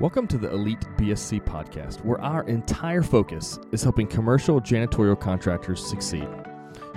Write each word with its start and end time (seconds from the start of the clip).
Welcome 0.00 0.26
to 0.28 0.38
the 0.38 0.50
Elite 0.50 0.80
BSC 0.96 1.44
podcast, 1.44 2.02
where 2.06 2.18
our 2.22 2.44
entire 2.44 3.02
focus 3.02 3.58
is 3.70 3.82
helping 3.82 4.06
commercial 4.06 4.58
janitorial 4.58 5.20
contractors 5.20 5.86
succeed. 5.86 6.26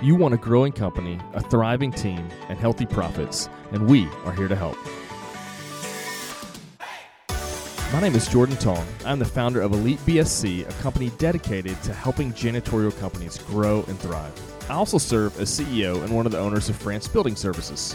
You 0.00 0.14
want 0.14 0.32
a 0.32 0.38
growing 0.38 0.72
company, 0.72 1.20
a 1.34 1.42
thriving 1.42 1.92
team, 1.92 2.26
and 2.48 2.58
healthy 2.58 2.86
profits, 2.86 3.50
and 3.72 3.86
we 3.86 4.06
are 4.24 4.32
here 4.32 4.48
to 4.48 4.56
help. 4.56 4.78
My 7.92 8.00
name 8.00 8.14
is 8.14 8.26
Jordan 8.26 8.56
Tong. 8.56 8.86
I'm 9.04 9.18
the 9.18 9.26
founder 9.26 9.60
of 9.60 9.74
Elite 9.74 10.00
BSC, 10.06 10.66
a 10.66 10.82
company 10.82 11.10
dedicated 11.18 11.82
to 11.82 11.92
helping 11.92 12.32
janitorial 12.32 12.98
companies 13.00 13.36
grow 13.36 13.84
and 13.86 13.98
thrive. 13.98 14.32
I 14.70 14.72
also 14.72 14.96
serve 14.96 15.38
as 15.38 15.50
CEO 15.50 16.02
and 16.02 16.16
one 16.16 16.24
of 16.24 16.32
the 16.32 16.38
owners 16.38 16.70
of 16.70 16.76
Frantz 16.76 17.06
Building 17.06 17.36
Services. 17.36 17.94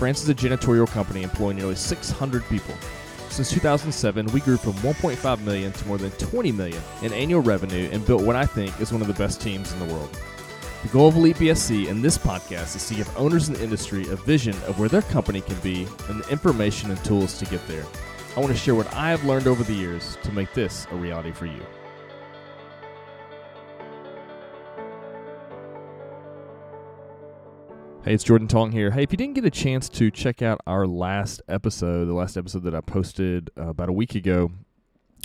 Frantz 0.00 0.20
is 0.24 0.28
a 0.30 0.34
janitorial 0.34 0.88
company 0.88 1.22
employing 1.22 1.58
nearly 1.58 1.76
600 1.76 2.44
people. 2.48 2.74
Since 3.32 3.50
2007, 3.52 4.26
we 4.26 4.40
grew 4.40 4.58
from 4.58 4.74
1.5 4.74 5.40
million 5.40 5.72
to 5.72 5.86
more 5.88 5.96
than 5.96 6.10
20 6.10 6.52
million 6.52 6.82
in 7.00 7.14
annual 7.14 7.40
revenue 7.40 7.88
and 7.90 8.04
built 8.04 8.24
what 8.24 8.36
I 8.36 8.44
think 8.44 8.78
is 8.78 8.92
one 8.92 9.00
of 9.00 9.08
the 9.08 9.14
best 9.14 9.40
teams 9.40 9.72
in 9.72 9.78
the 9.78 9.86
world. 9.86 10.14
The 10.82 10.88
goal 10.88 11.08
of 11.08 11.16
Elite 11.16 11.36
BSC 11.36 11.86
in 11.86 12.02
this 12.02 12.18
podcast 12.18 12.76
is 12.76 12.86
to 12.88 12.94
give 12.94 13.16
owners 13.16 13.48
in 13.48 13.54
the 13.54 13.64
industry 13.64 14.02
a 14.10 14.16
vision 14.16 14.54
of 14.66 14.78
where 14.78 14.90
their 14.90 15.00
company 15.00 15.40
can 15.40 15.58
be 15.60 15.88
and 16.10 16.22
the 16.22 16.28
information 16.28 16.90
and 16.90 17.02
tools 17.06 17.38
to 17.38 17.46
get 17.46 17.66
there. 17.66 17.86
I 18.36 18.40
want 18.40 18.52
to 18.52 18.58
share 18.58 18.74
what 18.74 18.92
I 18.92 19.08
have 19.08 19.24
learned 19.24 19.46
over 19.46 19.64
the 19.64 19.72
years 19.72 20.18
to 20.24 20.32
make 20.32 20.52
this 20.52 20.86
a 20.90 20.94
reality 20.94 21.32
for 21.32 21.46
you. 21.46 21.62
Hey, 28.04 28.14
it's 28.14 28.24
Jordan 28.24 28.48
Tong 28.48 28.72
here. 28.72 28.90
Hey, 28.90 29.04
if 29.04 29.12
you 29.12 29.16
didn't 29.16 29.34
get 29.34 29.44
a 29.44 29.50
chance 29.50 29.88
to 29.90 30.10
check 30.10 30.42
out 30.42 30.60
our 30.66 30.88
last 30.88 31.40
episode, 31.46 32.06
the 32.06 32.12
last 32.12 32.36
episode 32.36 32.64
that 32.64 32.74
I 32.74 32.80
posted 32.80 33.48
uh, 33.56 33.68
about 33.68 33.88
a 33.88 33.92
week 33.92 34.16
ago, 34.16 34.50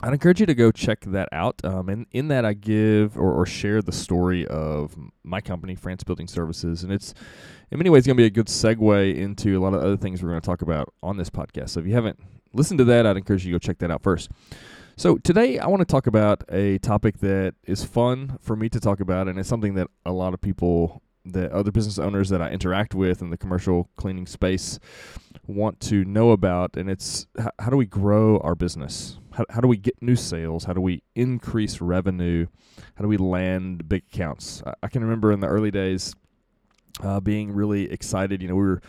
I'd 0.03 0.13
encourage 0.13 0.41
you 0.41 0.45
to 0.45 0.53
go 0.53 0.71
check 0.71 1.01
that 1.05 1.27
out. 1.31 1.59
Um, 1.63 1.89
and 1.89 2.05
in 2.11 2.27
that, 2.27 2.45
I 2.45 2.53
give 2.53 3.17
or, 3.17 3.33
or, 3.33 3.47
share 3.47 3.81
the 3.81 3.91
story 3.91 4.45
of 4.45 4.95
my 5.23 5.41
company, 5.41 5.73
Frantz 5.73 6.03
Building 6.03 6.27
Services. 6.27 6.83
And 6.83 6.93
it's 6.93 7.15
in 7.71 7.79
many 7.79 7.89
ways 7.89 8.05
going 8.05 8.15
to 8.15 8.21
be 8.21 8.27
a 8.27 8.29
good 8.29 8.45
segue 8.45 9.15
into 9.15 9.57
a 9.57 9.59
lot 9.59 9.73
of 9.73 9.81
other 9.81 9.97
things 9.97 10.21
we're 10.21 10.29
going 10.29 10.41
to 10.41 10.45
talk 10.45 10.61
about 10.61 10.93
on 11.01 11.17
this 11.17 11.31
podcast. 11.31 11.69
So 11.69 11.79
if 11.79 11.87
you 11.87 11.95
haven't 11.95 12.19
listened 12.53 12.77
to 12.77 12.85
that, 12.85 13.07
I'd 13.07 13.17
encourage 13.17 13.43
you 13.43 13.53
to 13.53 13.55
go 13.55 13.59
check 13.59 13.79
that 13.79 13.89
out 13.89 14.03
first. 14.03 14.29
So 14.97 15.17
today, 15.17 15.57
I 15.57 15.65
want 15.65 15.79
to 15.79 15.85
talk 15.85 16.05
about 16.05 16.43
a 16.49 16.77
topic 16.77 17.21
that 17.21 17.55
is 17.63 17.83
fun 17.83 18.37
for 18.39 18.55
me 18.55 18.69
to 18.69 18.79
talk 18.79 18.99
about, 18.99 19.27
and 19.27 19.39
it's 19.39 19.49
something 19.49 19.73
that 19.73 19.87
a 20.05 20.11
lot 20.11 20.35
of 20.35 20.41
people 20.41 21.01
that 21.33 21.51
other 21.51 21.71
business 21.71 21.99
owners 21.99 22.29
that 22.29 22.41
I 22.41 22.49
interact 22.49 22.95
with 22.95 23.21
in 23.21 23.29
the 23.29 23.37
commercial 23.37 23.89
cleaning 23.95 24.25
space 24.25 24.79
want 25.45 25.79
to 25.79 26.03
know 26.05 26.31
about, 26.31 26.75
and 26.75 26.89
it's 26.89 27.27
how, 27.39 27.51
how 27.59 27.69
do 27.69 27.77
we 27.77 27.85
grow 27.85 28.39
our 28.39 28.55
business? 28.55 29.17
How, 29.33 29.45
how 29.49 29.61
do 29.61 29.67
we 29.67 29.77
get 29.77 30.01
new 30.01 30.15
sales? 30.15 30.65
How 30.65 30.73
do 30.73 30.81
we 30.81 31.03
increase 31.15 31.79
revenue? 31.81 32.47
How 32.95 33.03
do 33.03 33.07
we 33.07 33.17
land 33.17 33.87
big 33.87 34.03
accounts? 34.13 34.61
I, 34.65 34.73
I 34.83 34.87
can 34.87 35.03
remember 35.03 35.31
in 35.31 35.39
the 35.39 35.47
early 35.47 35.71
days 35.71 36.13
uh, 37.01 37.19
being 37.19 37.51
really 37.51 37.91
excited. 37.91 38.41
You 38.41 38.49
know, 38.49 38.55
we 38.55 38.63
were 38.63 38.81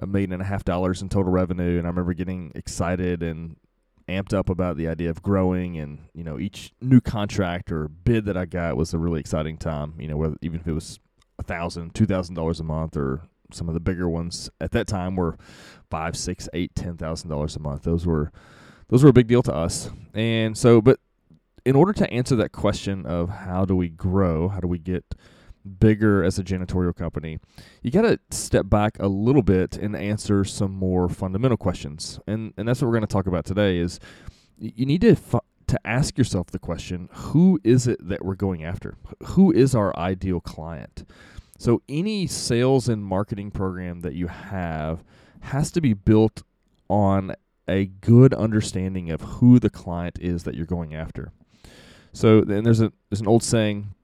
a 0.00 0.06
million 0.06 0.32
and 0.32 0.42
a 0.42 0.46
half 0.46 0.64
dollars 0.64 1.02
in 1.02 1.08
total 1.08 1.30
revenue, 1.30 1.78
and 1.78 1.86
I 1.86 1.90
remember 1.90 2.14
getting 2.14 2.52
excited 2.54 3.22
and 3.22 3.56
amped 4.08 4.34
up 4.34 4.48
about 4.48 4.76
the 4.76 4.88
idea 4.88 5.10
of 5.10 5.22
growing 5.22 5.78
and 5.78 5.98
you 6.12 6.24
know 6.24 6.38
each 6.38 6.72
new 6.80 7.00
contract 7.00 7.70
or 7.70 7.88
bid 7.88 8.24
that 8.24 8.36
I 8.36 8.46
got 8.46 8.76
was 8.76 8.92
a 8.92 8.98
really 8.98 9.20
exciting 9.20 9.56
time 9.56 9.94
you 9.98 10.08
know 10.08 10.16
whether, 10.16 10.36
even 10.42 10.60
if 10.60 10.66
it 10.66 10.72
was 10.72 10.98
thousand, 11.42 11.94
two 11.94 12.06
thousand 12.06 12.34
dollars 12.34 12.60
a 12.60 12.64
month, 12.64 12.96
or 12.96 13.22
some 13.52 13.68
of 13.68 13.74
the 13.74 13.80
bigger 13.80 14.08
ones 14.08 14.50
at 14.60 14.72
that 14.72 14.86
time 14.86 15.16
were 15.16 15.36
five, 15.90 16.16
six, 16.16 16.48
eight, 16.52 16.74
ten 16.74 16.96
thousand 16.96 17.30
dollars 17.30 17.56
a 17.56 17.60
month. 17.60 17.82
Those 17.82 18.06
were 18.06 18.32
those 18.88 19.02
were 19.02 19.10
a 19.10 19.14
big 19.14 19.26
deal 19.28 19.42
to 19.42 19.54
us. 19.54 19.90
And 20.14 20.56
so, 20.56 20.80
but 20.80 21.00
in 21.64 21.76
order 21.76 21.92
to 21.92 22.10
answer 22.12 22.36
that 22.36 22.52
question 22.52 23.06
of 23.06 23.28
how 23.28 23.64
do 23.64 23.76
we 23.76 23.88
grow, 23.88 24.48
how 24.48 24.60
do 24.60 24.66
we 24.66 24.78
get 24.78 25.14
bigger 25.78 26.24
as 26.24 26.38
a 26.38 26.44
janitorial 26.44 26.94
company, 26.94 27.38
you 27.82 27.90
got 27.90 28.02
to 28.02 28.18
step 28.30 28.68
back 28.68 28.96
a 28.98 29.08
little 29.08 29.42
bit 29.42 29.76
and 29.76 29.94
answer 29.94 30.44
some 30.44 30.72
more 30.72 31.08
fundamental 31.08 31.56
questions. 31.56 32.18
And 32.26 32.52
and 32.56 32.68
that's 32.68 32.80
what 32.80 32.88
we're 32.88 32.94
going 32.94 33.06
to 33.06 33.12
talk 33.12 33.26
about 33.26 33.44
today. 33.44 33.78
Is 33.78 34.00
you 34.58 34.86
need 34.86 35.00
to 35.02 35.16
to 35.72 35.86
ask 35.86 36.18
yourself 36.18 36.48
the 36.50 36.58
question 36.58 37.08
who 37.12 37.58
is 37.64 37.86
it 37.86 38.06
that 38.06 38.22
we're 38.22 38.34
going 38.34 38.62
after? 38.62 38.94
Who 39.24 39.50
is 39.50 39.74
our 39.74 39.96
ideal 39.98 40.40
client? 40.40 41.08
So, 41.58 41.80
any 41.88 42.26
sales 42.26 42.90
and 42.90 43.02
marketing 43.02 43.50
program 43.50 44.00
that 44.00 44.14
you 44.14 44.26
have 44.26 45.02
has 45.40 45.70
to 45.72 45.80
be 45.80 45.94
built 45.94 46.42
on 46.88 47.34
a 47.66 47.86
good 47.86 48.34
understanding 48.34 49.10
of 49.10 49.22
who 49.22 49.58
the 49.58 49.70
client 49.70 50.18
is 50.20 50.42
that 50.42 50.54
you're 50.54 50.66
going 50.66 50.94
after. 50.94 51.32
So, 52.12 52.42
then 52.42 52.64
there's 52.64 52.82
a 52.82 52.92
there's 53.08 53.22
an 53.22 53.28
old 53.28 53.42
saying 53.42 53.94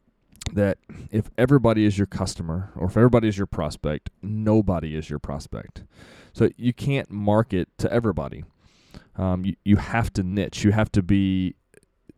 that 0.54 0.78
if 1.10 1.30
everybody 1.36 1.84
is 1.84 1.98
your 1.98 2.06
customer 2.06 2.72
or 2.76 2.86
if 2.86 2.96
everybody 2.96 3.28
is 3.28 3.36
your 3.36 3.46
prospect, 3.46 4.08
nobody 4.22 4.96
is 4.96 5.10
your 5.10 5.18
prospect. 5.18 5.84
So 6.32 6.48
you 6.56 6.72
can't 6.72 7.10
market 7.10 7.68
to 7.76 7.92
everybody. 7.92 8.44
Um, 9.16 9.44
you, 9.44 9.56
you 9.64 9.76
have 9.76 10.10
to 10.14 10.22
niche. 10.22 10.64
You 10.64 10.72
have 10.72 10.90
to 10.92 11.02
be 11.02 11.56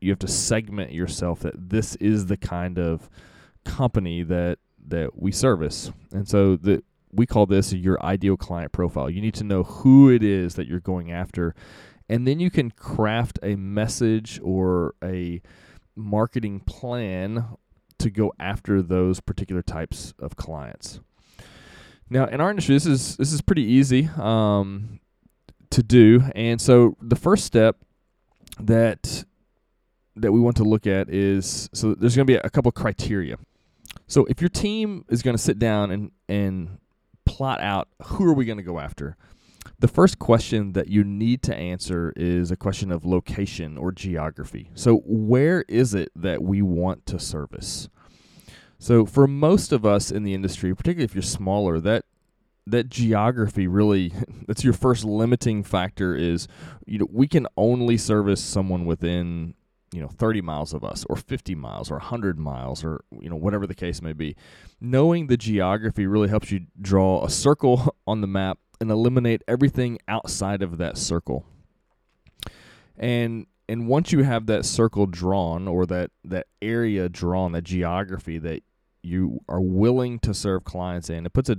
you 0.00 0.10
have 0.10 0.18
to 0.20 0.28
segment 0.28 0.92
yourself 0.92 1.40
that 1.40 1.70
this 1.70 1.96
is 1.96 2.26
the 2.26 2.36
kind 2.36 2.78
of 2.78 3.10
company 3.64 4.22
that 4.22 4.58
that 4.88 5.20
we 5.20 5.30
service. 5.30 5.92
And 6.12 6.28
so 6.28 6.56
the 6.56 6.82
we 7.12 7.26
call 7.26 7.46
this 7.46 7.72
your 7.72 8.02
ideal 8.04 8.36
client 8.36 8.72
profile. 8.72 9.10
You 9.10 9.20
need 9.20 9.34
to 9.34 9.44
know 9.44 9.64
who 9.64 10.10
it 10.10 10.22
is 10.22 10.54
that 10.54 10.66
you're 10.66 10.80
going 10.80 11.10
after, 11.10 11.54
and 12.08 12.26
then 12.26 12.40
you 12.40 12.50
can 12.50 12.70
craft 12.70 13.38
a 13.42 13.56
message 13.56 14.40
or 14.42 14.94
a 15.02 15.42
marketing 15.96 16.60
plan 16.60 17.44
to 17.98 18.10
go 18.10 18.32
after 18.38 18.80
those 18.80 19.20
particular 19.20 19.62
types 19.62 20.14
of 20.18 20.36
clients. 20.36 21.00
Now, 22.08 22.24
in 22.24 22.40
our 22.40 22.50
industry, 22.50 22.74
this 22.74 22.86
is 22.86 23.16
this 23.16 23.32
is 23.32 23.40
pretty 23.40 23.62
easy 23.62 24.08
um, 24.16 25.00
to 25.70 25.82
do, 25.82 26.24
and 26.34 26.60
so 26.60 26.96
the 27.00 27.16
first 27.16 27.44
step 27.44 27.76
that 28.58 29.24
that 30.20 30.32
we 30.32 30.41
want 30.41 30.56
to 30.56 30.64
look 30.64 30.86
at 30.86 31.08
is 31.08 31.69
so 31.72 31.94
there's 31.94 32.16
going 32.16 32.26
to 32.26 32.32
be 32.32 32.36
a 32.36 32.50
couple 32.50 32.70
criteria. 32.72 33.36
So 34.06 34.25
if 34.26 34.41
your 34.41 34.48
team 34.48 35.04
is 35.08 35.22
going 35.22 35.36
to 35.36 35.42
sit 35.42 35.58
down 35.58 35.91
and 35.91 36.10
and 36.28 36.78
plot 37.25 37.60
out 37.60 37.88
who 38.04 38.25
are 38.25 38.34
we 38.34 38.44
going 38.44 38.59
to 38.59 38.64
go 38.64 38.78
after, 38.78 39.16
the 39.78 39.88
first 39.88 40.19
question 40.19 40.72
that 40.72 40.88
you 40.88 41.04
need 41.04 41.42
to 41.44 41.56
answer 41.56 42.12
is 42.16 42.50
a 42.50 42.56
question 42.56 42.91
of 42.91 43.04
location 43.04 43.78
or 43.78 43.92
geography. 43.92 44.70
So 44.75 45.03
where 45.04 45.64
is 45.69 45.94
it 45.94 46.10
that 46.16 46.42
we 46.42 46.62
want 46.62 47.06
to 47.06 47.19
service? 47.19 47.88
So 48.78 49.04
for 49.04 49.26
most 49.26 49.72
of 49.72 49.84
us 49.84 50.10
in 50.10 50.22
the 50.22 50.34
industry, 50.34 50.75
particularly 50.75 51.04
if 51.04 51.14
you're 51.14 51.22
smaller, 51.22 51.80
that 51.80 52.04
that 52.66 52.88
geography 52.88 53.66
really 53.66 54.12
that's 54.47 54.64
your 54.64 54.72
first 54.72 55.04
limiting 55.04 55.62
factor 55.62 56.14
is 56.14 56.47
you 56.86 56.98
know 56.98 57.06
we 57.10 57.26
can 57.26 57.47
only 57.56 57.97
service 57.97 58.42
someone 58.42 58.84
within 58.84 59.54
you 59.92 60.00
know 60.00 60.08
30 60.08 60.40
miles 60.40 60.72
of 60.72 60.84
us 60.84 61.04
or 61.08 61.16
50 61.16 61.54
miles 61.54 61.90
or 61.90 61.94
100 61.94 62.38
miles 62.38 62.84
or 62.84 63.04
you 63.20 63.28
know 63.28 63.36
whatever 63.36 63.66
the 63.66 63.74
case 63.74 64.00
may 64.00 64.12
be. 64.12 64.36
Knowing 64.80 65.26
the 65.26 65.36
geography 65.36 66.06
really 66.06 66.28
helps 66.28 66.50
you 66.50 66.66
draw 66.80 67.24
a 67.24 67.30
circle 67.30 67.94
on 68.06 68.20
the 68.20 68.26
map 68.26 68.58
and 68.80 68.90
eliminate 68.90 69.42
everything 69.46 69.98
outside 70.08 70.62
of 70.62 70.78
that 70.78 70.96
circle. 70.96 71.44
And 72.96 73.46
and 73.68 73.88
once 73.88 74.12
you 74.12 74.22
have 74.22 74.46
that 74.46 74.64
circle 74.64 75.06
drawn 75.06 75.68
or 75.68 75.86
that 75.86 76.10
that 76.24 76.46
area 76.62 77.08
drawn 77.08 77.52
that 77.52 77.62
geography 77.62 78.38
that 78.38 78.62
you 79.02 79.40
are 79.48 79.60
willing 79.60 80.18
to 80.18 80.34
serve 80.34 80.64
clients 80.64 81.08
in 81.08 81.24
it 81.24 81.32
puts 81.32 81.48
a, 81.48 81.56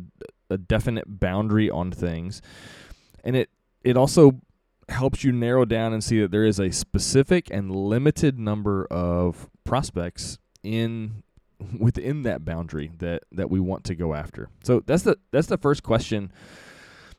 a 0.49 0.57
definite 0.57 1.19
boundary 1.19 1.69
on 1.69 1.91
things. 1.91 2.41
And 3.23 3.35
it 3.35 3.49
it 3.83 3.97
also 3.97 4.41
helps 4.89 5.23
you 5.23 5.31
narrow 5.31 5.65
down 5.65 5.93
and 5.93 6.03
see 6.03 6.19
that 6.21 6.31
there 6.31 6.45
is 6.45 6.59
a 6.59 6.71
specific 6.71 7.49
and 7.51 7.73
limited 7.73 8.39
number 8.39 8.85
of 8.91 9.49
prospects 9.63 10.37
in 10.63 11.23
within 11.79 12.23
that 12.23 12.43
boundary 12.45 12.91
that 12.99 13.23
that 13.31 13.49
we 13.49 13.59
want 13.59 13.83
to 13.85 13.95
go 13.95 14.13
after. 14.13 14.49
So 14.63 14.81
that's 14.85 15.03
the 15.03 15.17
that's 15.31 15.47
the 15.47 15.57
first 15.57 15.83
question. 15.83 16.31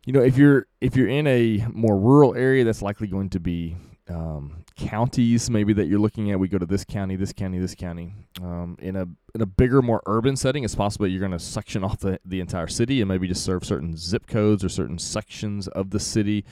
You 0.04 0.12
know, 0.12 0.20
if 0.20 0.36
you're 0.36 0.66
if 0.80 0.96
you're 0.96 1.08
in 1.08 1.26
a 1.26 1.64
more 1.72 1.98
rural 1.98 2.34
area, 2.34 2.64
that's 2.64 2.82
likely 2.82 3.06
going 3.06 3.30
to 3.30 3.40
be 3.40 3.76
um, 4.08 4.64
counties 4.76 5.48
maybe 5.48 5.72
that 5.74 5.86
you're 5.86 6.00
looking 6.00 6.30
at. 6.30 6.38
We 6.38 6.48
go 6.48 6.58
to 6.58 6.66
this 6.66 6.84
county, 6.84 7.16
this 7.16 7.32
county, 7.32 7.58
this 7.58 7.74
county. 7.74 8.14
Um, 8.40 8.76
in 8.80 8.96
a 8.96 9.06
in 9.34 9.40
a 9.40 9.46
bigger, 9.46 9.80
more 9.80 10.02
urban 10.06 10.36
setting, 10.36 10.64
it's 10.64 10.74
possible 10.74 11.06
you're 11.06 11.20
going 11.20 11.32
to 11.32 11.38
section 11.38 11.84
off 11.84 12.00
the, 12.00 12.18
the 12.24 12.40
entire 12.40 12.66
city 12.66 13.00
and 13.00 13.08
maybe 13.08 13.28
just 13.28 13.44
serve 13.44 13.64
certain 13.64 13.96
zip 13.96 14.26
codes 14.26 14.64
or 14.64 14.68
certain 14.68 14.98
sections 14.98 15.68
of 15.68 15.90
the 15.90 16.00
city. 16.00 16.44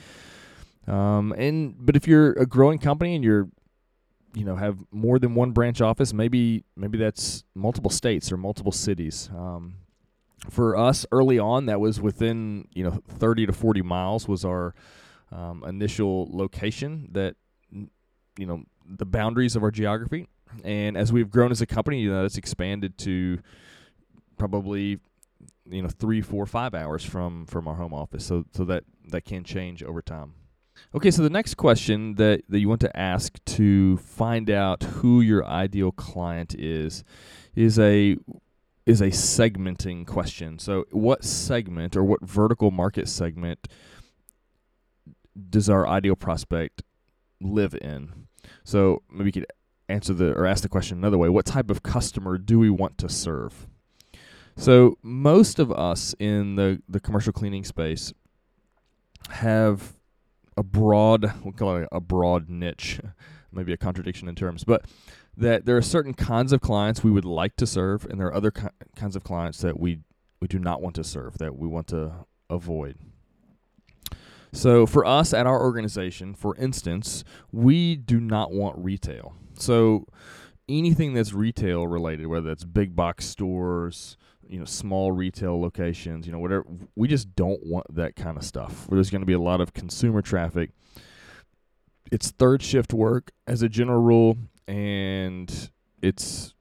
Um, 0.87 1.33
and 1.37 1.75
but 1.79 1.95
if 1.95 2.07
you're 2.07 2.31
a 2.33 2.45
growing 2.45 2.79
company 2.79 3.15
and 3.15 3.23
you're 3.23 3.49
you 4.33 4.45
know 4.45 4.55
have 4.55 4.77
more 4.91 5.19
than 5.19 5.35
one 5.35 5.51
branch 5.51 5.81
office, 5.81 6.13
maybe 6.13 6.63
maybe 6.75 6.97
that's 6.97 7.43
multiple 7.55 7.91
states 7.91 8.31
or 8.31 8.37
multiple 8.37 8.71
cities. 8.71 9.29
Um, 9.35 9.75
for 10.49 10.75
us 10.75 11.05
early 11.11 11.37
on, 11.37 11.67
that 11.67 11.79
was 11.79 12.01
within 12.01 12.67
you 12.73 12.83
know 12.83 13.01
30 13.07 13.47
to 13.47 13.53
40 13.53 13.81
miles 13.81 14.27
was 14.27 14.43
our 14.43 14.73
um, 15.31 15.63
initial 15.65 16.27
location 16.31 17.09
that 17.11 17.35
you 18.37 18.45
know 18.45 18.63
the 18.85 19.05
boundaries 19.05 19.55
of 19.55 19.63
our 19.63 19.71
geography. 19.71 20.27
And 20.63 20.97
as 20.97 21.13
we've 21.13 21.29
grown 21.29 21.51
as 21.51 21.61
a 21.61 21.65
company, 21.65 22.01
you 22.01 22.11
know, 22.11 22.25
it's 22.25 22.37
expanded 22.37 22.97
to 22.99 23.39
probably 24.37 24.99
you 25.69 25.81
know 25.81 25.89
three, 25.89 26.21
four, 26.21 26.45
five 26.45 26.73
hours 26.73 27.03
from 27.03 27.45
from 27.45 27.67
our 27.67 27.75
home 27.75 27.93
office. 27.93 28.25
So 28.25 28.45
so 28.53 28.65
that 28.65 28.83
that 29.09 29.25
can 29.25 29.43
change 29.43 29.83
over 29.83 30.01
time. 30.01 30.33
Okay, 30.93 31.11
so 31.11 31.21
the 31.21 31.29
next 31.29 31.55
question 31.55 32.15
that, 32.15 32.43
that 32.49 32.59
you 32.59 32.67
want 32.67 32.81
to 32.81 32.97
ask 32.97 33.43
to 33.45 33.97
find 33.97 34.49
out 34.49 34.83
who 34.83 35.21
your 35.21 35.45
ideal 35.45 35.91
client 35.91 36.53
is 36.55 37.03
is 37.55 37.79
a 37.79 38.17
is 38.85 38.99
a 38.99 39.07
segmenting 39.07 40.05
question. 40.05 40.59
So 40.59 40.85
what 40.91 41.23
segment 41.23 41.95
or 41.95 42.03
what 42.03 42.21
vertical 42.21 42.71
market 42.71 43.07
segment 43.07 43.67
does 45.49 45.69
our 45.69 45.87
ideal 45.87 46.15
prospect 46.15 46.81
live 47.39 47.75
in? 47.75 48.27
So 48.63 49.03
maybe 49.09 49.25
you 49.27 49.31
could 49.31 49.45
answer 49.87 50.13
the 50.13 50.33
or 50.33 50.45
ask 50.45 50.63
the 50.63 50.69
question 50.69 50.97
another 50.97 51.17
way. 51.17 51.29
What 51.29 51.45
type 51.45 51.69
of 51.69 51.83
customer 51.83 52.37
do 52.37 52.59
we 52.59 52.69
want 52.69 52.97
to 52.97 53.09
serve? 53.09 53.67
So 54.57 54.97
most 55.01 55.59
of 55.59 55.71
us 55.71 56.13
in 56.19 56.55
the, 56.55 56.81
the 56.87 56.99
commercial 56.99 57.33
cleaning 57.33 57.63
space 57.63 58.13
have 59.29 59.93
a 60.61 60.63
broad 60.63 61.33
we'll 61.43 61.53
call 61.53 61.77
it 61.77 61.89
a 61.91 61.99
broad 61.99 62.47
niche, 62.47 62.99
maybe 63.51 63.73
a 63.73 63.77
contradiction 63.77 64.27
in 64.27 64.35
terms, 64.35 64.63
but 64.63 64.85
that 65.35 65.65
there 65.65 65.75
are 65.75 65.81
certain 65.81 66.13
kinds 66.13 66.53
of 66.53 66.61
clients 66.61 67.03
we 67.03 67.09
would 67.09 67.25
like 67.25 67.55
to 67.55 67.65
serve, 67.65 68.05
and 68.05 68.19
there 68.19 68.27
are 68.27 68.33
other 68.33 68.51
ki- 68.51 68.67
kinds 68.95 69.15
of 69.15 69.23
clients 69.23 69.59
that 69.61 69.79
we 69.79 69.99
we 70.39 70.47
do 70.47 70.59
not 70.59 70.81
want 70.81 70.95
to 70.95 71.03
serve, 71.03 71.39
that 71.39 71.57
we 71.57 71.67
want 71.67 71.87
to 71.87 72.11
avoid. 72.49 72.95
So 74.53 74.85
for 74.85 75.03
us 75.03 75.33
at 75.33 75.47
our 75.47 75.59
organization, 75.59 76.35
for 76.35 76.55
instance, 76.57 77.23
we 77.51 77.95
do 77.95 78.19
not 78.19 78.51
want 78.51 78.77
retail. 78.77 79.33
So 79.55 80.05
anything 80.69 81.13
that's 81.13 81.33
retail 81.33 81.87
related, 81.87 82.27
whether 82.27 82.49
that's 82.49 82.65
big 82.65 82.95
box 82.95 83.25
stores, 83.25 84.17
you 84.51 84.59
know, 84.59 84.65
small 84.65 85.13
retail 85.13 85.59
locations, 85.59 86.25
you 86.25 86.33
know, 86.33 86.39
whatever, 86.39 86.65
we 86.95 87.07
just 87.07 87.33
don't 87.35 87.65
want 87.65 87.85
that 87.95 88.17
kind 88.17 88.37
of 88.37 88.43
stuff. 88.43 88.87
Where 88.87 88.97
there's 88.97 89.09
going 89.09 89.21
to 89.21 89.25
be 89.25 89.33
a 89.33 89.39
lot 89.39 89.61
of 89.61 89.73
consumer 89.73 90.21
traffic. 90.21 90.71
It's 92.11 92.31
third 92.31 92.61
shift 92.61 92.93
work 92.93 93.31
as 93.47 93.61
a 93.61 93.69
general 93.69 94.01
rule, 94.01 94.37
and 94.67 95.49
it's 96.01 96.53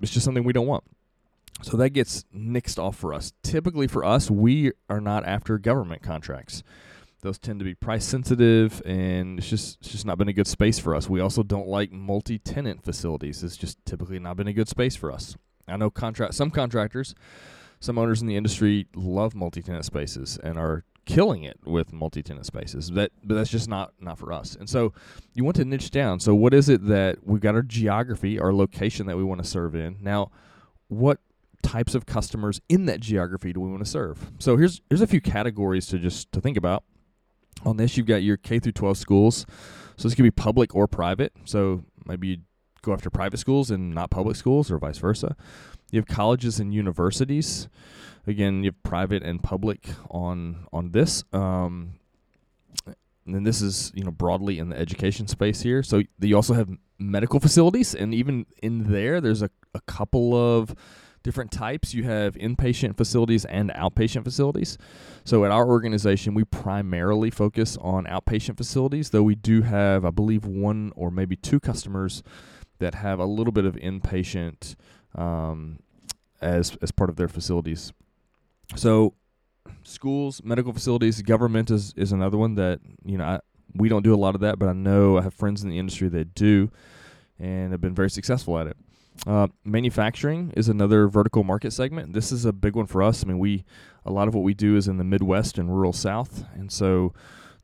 it's 0.00 0.12
just 0.12 0.24
something 0.24 0.44
we 0.44 0.52
don't 0.52 0.68
want. 0.68 0.84
So 1.62 1.76
that 1.76 1.90
gets 1.90 2.24
nixed 2.34 2.78
off 2.78 2.96
for 2.96 3.12
us. 3.12 3.32
Typically 3.42 3.88
for 3.88 4.04
us, 4.04 4.30
we 4.30 4.72
are 4.88 5.00
not 5.00 5.24
after 5.24 5.58
government 5.58 6.02
contracts. 6.02 6.62
Those 7.22 7.38
tend 7.38 7.58
to 7.58 7.64
be 7.64 7.74
price 7.74 8.04
sensitive, 8.04 8.80
and 8.84 9.40
it's 9.40 9.48
just 9.48 9.78
it's 9.80 9.90
just 9.90 10.06
not 10.06 10.16
been 10.16 10.28
a 10.28 10.32
good 10.32 10.46
space 10.46 10.78
for 10.78 10.94
us. 10.94 11.08
We 11.08 11.20
also 11.20 11.42
don't 11.42 11.66
like 11.66 11.90
multi-tenant 11.90 12.84
facilities. 12.84 13.42
It's 13.42 13.56
just 13.56 13.84
typically 13.84 14.20
not 14.20 14.36
been 14.36 14.48
a 14.48 14.52
good 14.52 14.68
space 14.68 14.94
for 14.94 15.10
us. 15.10 15.36
I 15.68 15.76
know 15.76 15.90
contract 15.90 16.34
some 16.34 16.50
contractors, 16.50 17.14
some 17.80 17.98
owners 17.98 18.20
in 18.20 18.26
the 18.26 18.36
industry 18.36 18.86
love 18.94 19.34
multi-tenant 19.34 19.84
spaces 19.84 20.38
and 20.42 20.58
are 20.58 20.84
killing 21.04 21.42
it 21.42 21.58
with 21.64 21.92
multi-tenant 21.92 22.46
spaces. 22.46 22.90
That 22.90 23.12
but 23.24 23.34
that's 23.34 23.50
just 23.50 23.68
not 23.68 23.92
not 24.00 24.18
for 24.18 24.32
us. 24.32 24.54
And 24.54 24.68
so 24.68 24.92
you 25.34 25.44
want 25.44 25.56
to 25.56 25.64
niche 25.64 25.90
down. 25.90 26.20
So 26.20 26.34
what 26.34 26.54
is 26.54 26.68
it 26.68 26.86
that 26.86 27.18
we've 27.24 27.40
got 27.40 27.54
our 27.54 27.62
geography, 27.62 28.38
our 28.38 28.52
location 28.52 29.06
that 29.06 29.16
we 29.16 29.24
want 29.24 29.42
to 29.42 29.48
serve 29.48 29.74
in. 29.74 29.98
Now, 30.00 30.30
what 30.88 31.18
types 31.62 31.94
of 31.94 32.06
customers 32.06 32.60
in 32.68 32.86
that 32.86 33.00
geography 33.00 33.52
do 33.52 33.60
we 33.60 33.70
want 33.70 33.84
to 33.84 33.90
serve? 33.90 34.30
So 34.38 34.56
here's 34.56 34.80
here's 34.88 35.00
a 35.00 35.06
few 35.06 35.20
categories 35.20 35.86
to 35.88 35.98
just 35.98 36.30
to 36.32 36.40
think 36.40 36.56
about. 36.56 36.84
On 37.64 37.76
this, 37.76 37.96
you've 37.96 38.06
got 38.06 38.22
your 38.22 38.36
K 38.36 38.58
through 38.58 38.72
12 38.72 38.96
schools. 38.96 39.46
So 39.96 40.08
this 40.08 40.14
could 40.14 40.22
be 40.22 40.30
public 40.30 40.74
or 40.74 40.88
private. 40.88 41.32
So 41.44 41.84
maybe 42.06 42.28
you 42.28 42.36
go 42.82 42.92
after 42.92 43.10
private 43.10 43.38
schools 43.38 43.70
and 43.70 43.94
not 43.94 44.10
public 44.10 44.36
schools, 44.36 44.70
or 44.70 44.78
vice 44.78 44.98
versa. 44.98 45.36
You 45.90 46.00
have 46.00 46.06
colleges 46.06 46.58
and 46.60 46.72
universities. 46.74 47.68
Again, 48.26 48.62
you 48.62 48.70
have 48.70 48.82
private 48.82 49.22
and 49.22 49.42
public 49.42 49.88
on 50.10 50.66
on 50.72 50.92
this. 50.92 51.24
Um, 51.32 51.94
and 53.24 53.34
then 53.34 53.44
this 53.44 53.62
is 53.62 53.92
you 53.94 54.04
know 54.04 54.10
broadly 54.10 54.58
in 54.58 54.68
the 54.68 54.78
education 54.78 55.26
space 55.28 55.62
here. 55.62 55.82
So 55.82 56.02
you 56.20 56.36
also 56.36 56.54
have 56.54 56.68
medical 56.98 57.40
facilities, 57.40 57.94
and 57.94 58.14
even 58.14 58.46
in 58.62 58.90
there, 58.90 59.20
there's 59.20 59.42
a, 59.42 59.50
a 59.74 59.80
couple 59.82 60.34
of 60.34 60.74
different 61.22 61.52
types. 61.52 61.94
You 61.94 62.04
have 62.04 62.34
inpatient 62.34 62.96
facilities 62.96 63.44
and 63.44 63.70
outpatient 63.70 64.24
facilities. 64.24 64.76
So 65.24 65.44
at 65.44 65.50
our 65.50 65.66
organization, 65.66 66.34
we 66.34 66.44
primarily 66.44 67.30
focus 67.30 67.76
on 67.80 68.06
outpatient 68.06 68.56
facilities, 68.56 69.10
though 69.10 69.22
we 69.22 69.34
do 69.34 69.62
have, 69.62 70.04
I 70.04 70.10
believe, 70.10 70.44
one 70.44 70.92
or 70.96 71.10
maybe 71.10 71.36
two 71.36 71.60
customers 71.60 72.22
that 72.82 72.96
have 72.96 73.18
a 73.20 73.24
little 73.24 73.52
bit 73.52 73.64
of 73.64 73.76
inpatient 73.76 74.74
um, 75.14 75.78
as 76.40 76.76
as 76.82 76.90
part 76.90 77.08
of 77.08 77.16
their 77.16 77.28
facilities. 77.28 77.92
So 78.76 79.14
schools, 79.84 80.42
medical 80.44 80.72
facilities, 80.72 81.22
government 81.22 81.70
is 81.70 81.94
is 81.96 82.12
another 82.12 82.36
one 82.36 82.56
that 82.56 82.80
you 83.04 83.16
know 83.16 83.24
I, 83.24 83.40
we 83.74 83.88
don't 83.88 84.02
do 84.02 84.14
a 84.14 84.16
lot 84.16 84.34
of 84.34 84.40
that, 84.42 84.58
but 84.58 84.68
I 84.68 84.72
know 84.72 85.16
I 85.16 85.22
have 85.22 85.32
friends 85.32 85.62
in 85.62 85.70
the 85.70 85.78
industry 85.78 86.08
that 86.08 86.34
do, 86.34 86.70
and 87.38 87.72
have 87.72 87.80
been 87.80 87.94
very 87.94 88.10
successful 88.10 88.58
at 88.58 88.66
it. 88.66 88.76
Uh, 89.26 89.46
manufacturing 89.64 90.52
is 90.56 90.68
another 90.68 91.06
vertical 91.06 91.44
market 91.44 91.72
segment. 91.72 92.14
This 92.14 92.32
is 92.32 92.44
a 92.44 92.52
big 92.52 92.74
one 92.74 92.86
for 92.86 93.02
us. 93.02 93.22
I 93.22 93.28
mean, 93.28 93.38
we 93.38 93.64
a 94.04 94.10
lot 94.10 94.26
of 94.26 94.34
what 94.34 94.42
we 94.42 94.54
do 94.54 94.76
is 94.76 94.88
in 94.88 94.96
the 94.96 95.04
Midwest 95.04 95.56
and 95.56 95.72
rural 95.72 95.92
South, 95.92 96.44
and 96.54 96.72
so 96.72 97.12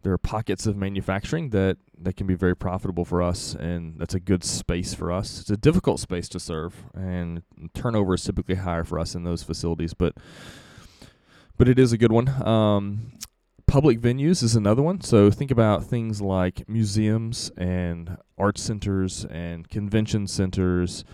there 0.03 0.13
are 0.13 0.19
pockets 0.19 0.67
of 0.67 0.77
manufacturing 0.77 1.51
that 1.51 1.77
that 2.01 2.17
can 2.17 2.27
be 2.27 2.35
very 2.35 2.55
profitable 2.55 3.05
for 3.05 3.21
us, 3.23 3.55
and 3.55 3.99
that's 3.99 4.15
a 4.15 4.21
good 4.21 4.45
space 4.45 4.95
for 4.95 5.11
us. 5.11 5.41
It's 5.41 5.51
a 5.51 5.57
difficult 5.57 6.01
space 6.01 6.29
to 6.31 6.41
serve, 6.41 6.75
and 6.95 7.43
turnover 7.75 8.15
is 8.15 8.25
typically 8.25 8.57
higher 8.57 8.85
for 8.85 8.99
us 8.99 9.15
in 9.15 9.25
those 9.25 9.43
facilities, 9.43 9.95
but 9.95 10.15
but 11.57 11.69
it 11.69 11.79
is 11.79 11.93
a 11.93 11.99
good 11.99 12.13
one. 12.13 12.29
Um, 12.47 13.13
public 13.67 14.01
venues 14.01 14.43
is 14.43 14.57
another 14.57 14.83
one. 14.83 15.01
So 15.03 15.31
think 15.31 15.51
about 15.51 15.85
things 15.85 16.21
like 16.21 16.69
museums 16.69 17.51
and 17.57 18.17
art 18.39 18.59
centers 18.59 19.25
and 19.27 19.69
convention 19.69 20.27
centers 20.27 21.05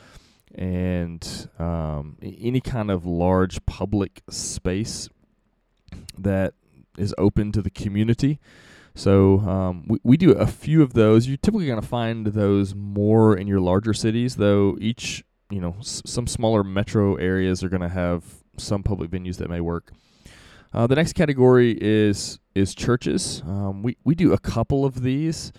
and 0.54 1.48
um, 1.58 2.16
any 2.22 2.60
kind 2.60 2.90
of 2.90 3.04
large 3.04 3.64
public 3.66 4.22
space 4.30 5.08
that 6.16 6.54
is 6.96 7.14
open 7.19 7.50
to 7.52 7.60
the 7.60 7.70
community. 7.70 8.38
So 8.94 9.41
um, 9.41 9.85
we, 9.88 9.99
we 10.05 10.17
do 10.17 10.32
a 10.32 10.46
few 10.46 10.82
of 10.82 10.94
those. 10.94 11.26
You're 11.26 11.37
typically 11.37 11.67
going 11.67 11.81
to 11.81 11.87
find 11.87 12.29
those 12.29 12.75
more 12.75 13.37
in 13.37 13.47
your 13.47 13.61
larger 13.61 13.92
cities, 13.92 14.37
though 14.37 14.76
each, 14.80 15.25
you 15.50 15.61
know, 15.61 15.75
s- 15.80 16.02
some 16.07 16.26
smaller 16.26 16.62
metro 16.62 17.16
areas 17.16 17.64
are 17.64 17.68
going 17.68 17.83
to 17.83 17.88
have 17.88 18.25
some 18.57 18.83
public 18.85 19.11
venues 19.11 19.37
that 19.38 19.50
may 19.50 19.61
work. 19.61 19.92
Uh, 20.73 20.87
the 20.87 20.95
next 20.95 21.12
category 21.14 21.76
is 21.80 22.38
is 22.54 22.75
churches. 22.75 23.42
Um, 23.47 23.83
we, 23.83 23.97
we 24.04 24.14
do 24.14 24.33
a 24.33 24.38
couple 24.38 24.85
of 24.85 25.02
these 25.02 25.52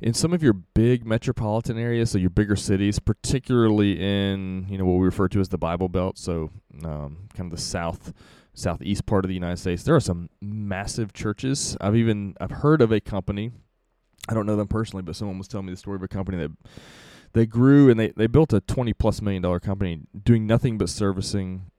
in 0.00 0.14
some 0.14 0.32
of 0.32 0.42
your 0.42 0.52
big 0.52 1.06
metropolitan 1.06 1.78
areas, 1.78 2.10
so 2.10 2.18
your 2.18 2.30
bigger 2.30 2.56
cities, 2.56 2.98
particularly 2.98 4.00
in 4.00 4.66
you 4.68 4.78
know 4.78 4.84
what 4.84 4.98
we 4.98 5.04
refer 5.04 5.28
to 5.28 5.40
as 5.40 5.48
the 5.48 5.58
Bible 5.58 5.88
Belt, 5.88 6.18
so 6.18 6.50
um, 6.84 7.28
kind 7.34 7.50
of 7.52 7.56
the 7.56 7.62
south 7.62 8.12
southeast 8.54 9.06
part 9.06 9.24
of 9.24 9.28
the 9.28 9.34
United 9.34 9.58
States. 9.58 9.82
There 9.82 9.94
are 9.94 10.00
some 10.00 10.30
massive 10.40 11.12
churches. 11.12 11.76
I've 11.80 11.96
even 11.96 12.34
I've 12.40 12.50
heard 12.50 12.80
of 12.80 12.92
a 12.92 13.00
company. 13.00 13.52
I 14.28 14.34
don't 14.34 14.46
know 14.46 14.56
them 14.56 14.68
personally, 14.68 15.02
but 15.02 15.14
someone 15.14 15.38
was 15.38 15.46
telling 15.46 15.66
me 15.66 15.72
the 15.72 15.78
story 15.78 15.96
of 15.96 16.02
a 16.02 16.08
company 16.08 16.38
that 16.38 16.52
they 17.32 17.46
grew 17.46 17.90
and 17.90 18.00
they, 18.00 18.12
they 18.16 18.26
built 18.26 18.52
a 18.52 18.60
twenty 18.60 18.92
plus 18.92 19.20
million 19.20 19.42
dollar 19.42 19.60
company 19.60 20.00
doing 20.24 20.46
nothing 20.46 20.78
but 20.78 20.88
servicing 20.88 21.70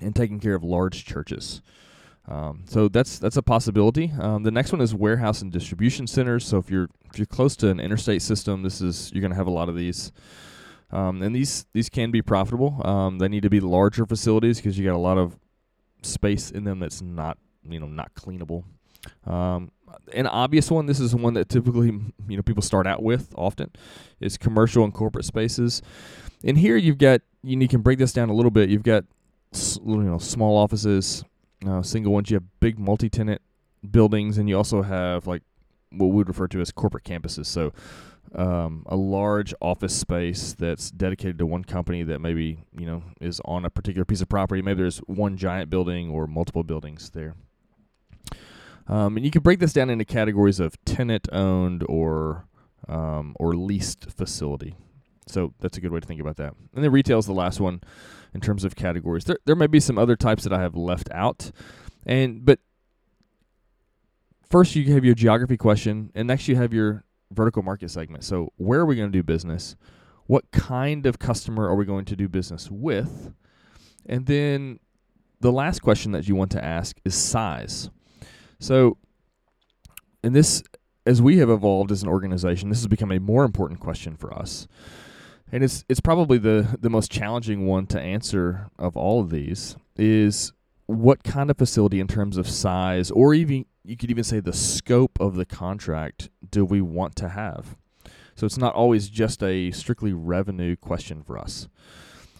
and 0.00 0.16
taking 0.16 0.40
care 0.40 0.54
of 0.54 0.64
large 0.64 1.04
churches. 1.04 1.62
Um, 2.28 2.64
so 2.66 2.88
that's 2.88 3.18
that's 3.18 3.36
a 3.36 3.42
possibility. 3.42 4.12
Um, 4.18 4.42
the 4.42 4.50
next 4.50 4.72
one 4.72 4.80
is 4.80 4.94
warehouse 4.94 5.42
and 5.42 5.52
distribution 5.52 6.06
centers. 6.06 6.44
So 6.44 6.58
if 6.58 6.70
you're 6.70 6.88
if 7.10 7.18
you're 7.18 7.26
close 7.26 7.56
to 7.56 7.68
an 7.68 7.78
interstate 7.78 8.22
system, 8.22 8.62
this 8.62 8.80
is 8.80 9.10
you're 9.12 9.20
going 9.20 9.30
to 9.30 9.36
have 9.36 9.46
a 9.46 9.52
lot 9.52 9.68
of 9.68 9.76
these. 9.76 10.12
Um, 10.90 11.22
and 11.22 11.34
these 11.34 11.66
these 11.72 11.88
can 11.88 12.10
be 12.10 12.22
profitable. 12.22 12.80
Um, 12.86 13.18
they 13.18 13.28
need 13.28 13.42
to 13.42 13.50
be 13.50 13.60
larger 13.60 14.06
facilities 14.06 14.58
because 14.58 14.78
you 14.78 14.84
got 14.84 14.94
a 14.94 14.98
lot 14.98 15.18
of 15.18 15.38
space 16.02 16.50
in 16.50 16.64
them 16.64 16.78
that's 16.78 17.02
not 17.02 17.38
you 17.62 17.78
know 17.80 17.86
not 17.86 18.14
cleanable. 18.14 18.64
Um, 19.24 19.70
an 20.12 20.26
obvious 20.26 20.70
one. 20.70 20.86
This 20.86 21.00
is 21.00 21.14
one 21.14 21.34
that 21.34 21.48
typically 21.48 21.88
you 22.28 22.36
know 22.36 22.42
people 22.42 22.62
start 22.62 22.86
out 22.86 23.02
with 23.02 23.32
often 23.36 23.70
is 24.20 24.36
commercial 24.36 24.84
and 24.84 24.92
corporate 24.92 25.24
spaces. 25.24 25.82
And 26.44 26.58
here 26.58 26.76
you've 26.76 26.98
got 26.98 27.22
you, 27.42 27.58
you 27.58 27.68
can 27.68 27.82
break 27.82 27.98
this 27.98 28.12
down 28.12 28.28
a 28.28 28.34
little 28.34 28.50
bit. 28.50 28.68
You've 28.68 28.82
got 28.82 29.04
you 29.52 30.02
know 30.02 30.18
small 30.18 30.56
offices, 30.56 31.24
uh, 31.66 31.82
single 31.82 32.12
ones. 32.12 32.30
You 32.30 32.36
have 32.36 32.60
big 32.60 32.78
multi-tenant 32.78 33.40
buildings, 33.88 34.38
and 34.38 34.48
you 34.48 34.56
also 34.56 34.82
have 34.82 35.26
like 35.26 35.42
what 35.90 36.06
we 36.06 36.16
would 36.16 36.28
refer 36.28 36.48
to 36.48 36.60
as 36.60 36.72
corporate 36.72 37.04
campuses. 37.04 37.46
So 37.46 37.72
um, 38.34 38.84
a 38.86 38.96
large 38.96 39.54
office 39.60 39.94
space 39.94 40.54
that's 40.58 40.90
dedicated 40.90 41.38
to 41.38 41.46
one 41.46 41.64
company 41.64 42.02
that 42.02 42.20
maybe 42.20 42.64
you 42.76 42.86
know 42.86 43.02
is 43.20 43.40
on 43.44 43.64
a 43.64 43.70
particular 43.70 44.04
piece 44.04 44.20
of 44.20 44.28
property. 44.28 44.62
Maybe 44.62 44.82
there's 44.82 44.98
one 44.98 45.36
giant 45.36 45.70
building 45.70 46.10
or 46.10 46.26
multiple 46.26 46.64
buildings 46.64 47.10
there. 47.10 47.34
Um, 48.88 49.16
and 49.16 49.24
you 49.24 49.32
can 49.32 49.42
break 49.42 49.58
this 49.58 49.72
down 49.72 49.90
into 49.90 50.04
categories 50.04 50.60
of 50.60 50.82
tenant 50.84 51.28
owned 51.32 51.84
or 51.88 52.46
um, 52.88 53.34
or 53.38 53.54
leased 53.54 54.10
facility. 54.10 54.76
So 55.26 55.54
that's 55.60 55.76
a 55.76 55.80
good 55.80 55.92
way 55.92 56.00
to 56.00 56.06
think 56.06 56.20
about 56.20 56.36
that. 56.36 56.54
And 56.74 56.84
then 56.84 56.92
retail 56.92 57.18
is 57.18 57.26
the 57.26 57.32
last 57.32 57.60
one 57.60 57.80
in 58.32 58.40
terms 58.40 58.64
of 58.64 58.76
categories. 58.76 59.24
There 59.24 59.38
there 59.44 59.56
may 59.56 59.66
be 59.66 59.80
some 59.80 59.98
other 59.98 60.16
types 60.16 60.44
that 60.44 60.52
I 60.52 60.60
have 60.60 60.76
left 60.76 61.08
out, 61.10 61.50
and 62.04 62.44
but 62.44 62.60
first 64.48 64.76
you 64.76 64.92
have 64.94 65.04
your 65.04 65.14
geography 65.14 65.56
question, 65.56 66.10
and 66.14 66.28
next 66.28 66.48
you 66.48 66.56
have 66.56 66.72
your 66.72 67.04
vertical 67.32 67.62
market 67.62 67.90
segment. 67.90 68.24
So 68.24 68.52
where 68.56 68.80
are 68.80 68.86
we 68.86 68.96
going 68.96 69.10
to 69.10 69.18
do 69.18 69.22
business? 69.22 69.76
What 70.26 70.50
kind 70.50 71.06
of 71.06 71.18
customer 71.18 71.68
are 71.68 71.74
we 71.76 71.84
going 71.84 72.04
to 72.06 72.16
do 72.16 72.28
business 72.28 72.70
with? 72.70 73.32
And 74.06 74.26
then 74.26 74.80
the 75.40 75.52
last 75.52 75.80
question 75.80 76.12
that 76.12 76.28
you 76.28 76.34
want 76.34 76.50
to 76.52 76.64
ask 76.64 76.98
is 77.04 77.14
size. 77.14 77.90
So, 78.58 78.96
and 80.22 80.34
this, 80.34 80.62
as 81.04 81.20
we 81.20 81.38
have 81.38 81.50
evolved 81.50 81.92
as 81.92 82.02
an 82.02 82.08
organization, 82.08 82.68
this 82.68 82.78
has 82.78 82.86
become 82.86 83.12
a 83.12 83.20
more 83.20 83.44
important 83.44 83.80
question 83.80 84.16
for 84.16 84.32
us. 84.32 84.66
And 85.52 85.62
it's 85.62 85.84
it's 85.88 86.00
probably 86.00 86.38
the 86.38 86.76
the 86.80 86.90
most 86.90 87.10
challenging 87.10 87.66
one 87.66 87.86
to 87.88 88.00
answer 88.00 88.70
of 88.78 88.96
all 88.96 89.20
of 89.20 89.30
these 89.30 89.76
is 89.96 90.52
what 90.86 91.24
kind 91.24 91.50
of 91.50 91.56
facility 91.56 92.00
in 92.00 92.08
terms 92.08 92.36
of 92.36 92.48
size 92.48 93.10
or 93.10 93.34
even 93.34 93.66
you 93.84 93.96
could 93.96 94.10
even 94.10 94.24
say 94.24 94.40
the 94.40 94.52
scope 94.52 95.18
of 95.20 95.36
the 95.36 95.44
contract 95.44 96.28
do 96.50 96.64
we 96.64 96.80
want 96.80 97.14
to 97.16 97.28
have? 97.30 97.76
So 98.34 98.44
it's 98.44 98.58
not 98.58 98.74
always 98.74 99.08
just 99.08 99.42
a 99.42 99.70
strictly 99.70 100.12
revenue 100.12 100.76
question 100.76 101.22
for 101.22 101.38
us. 101.38 101.68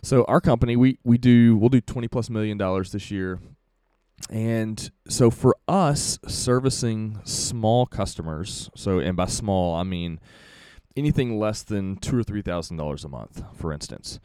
So 0.02 0.25
our 0.25 0.40
company, 0.40 0.76
we 0.76 0.98
we 1.04 1.18
do 1.18 1.56
we'll 1.56 1.68
do 1.68 1.80
twenty 1.80 2.08
plus 2.08 2.28
million 2.28 2.58
dollars 2.58 2.92
this 2.92 3.10
year, 3.10 3.40
and 4.30 4.90
so 5.08 5.30
for 5.30 5.56
us 5.66 6.18
servicing 6.26 7.18
small 7.25 7.86
customers, 7.86 8.70
so 8.75 8.98
and 8.98 9.16
by 9.16 9.26
small 9.26 9.75
I 9.75 9.82
mean 9.84 10.20
anything 10.96 11.38
less 11.38 11.62
than 11.62 11.96
two 11.96 12.18
or 12.18 12.22
three 12.22 12.42
thousand 12.42 12.76
dollars 12.76 13.04
a 13.04 13.08
month, 13.08 13.42
for 13.54 13.72
instance, 13.72 14.18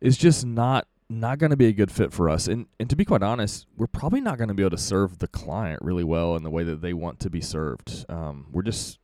is 0.00 0.16
just 0.16 0.44
not 0.44 0.86
not 1.10 1.38
going 1.38 1.50
to 1.50 1.56
be 1.56 1.66
a 1.66 1.72
good 1.72 1.90
fit 1.90 2.12
for 2.12 2.28
us. 2.28 2.48
And 2.48 2.66
and 2.78 2.88
to 2.90 2.96
be 2.96 3.04
quite 3.04 3.22
honest, 3.22 3.66
we're 3.76 3.86
probably 3.86 4.20
not 4.20 4.38
going 4.38 4.48
to 4.48 4.54
be 4.54 4.62
able 4.62 4.76
to 4.76 4.82
serve 4.82 5.18
the 5.18 5.28
client 5.28 5.80
really 5.82 6.04
well 6.04 6.36
in 6.36 6.42
the 6.42 6.50
way 6.50 6.64
that 6.64 6.80
they 6.80 6.92
want 6.92 7.20
to 7.20 7.30
be 7.30 7.40
served. 7.40 8.04
Um, 8.08 8.46
we're 8.52 8.62
just 8.62 8.98